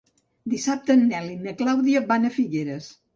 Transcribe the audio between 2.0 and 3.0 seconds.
van a Figueres.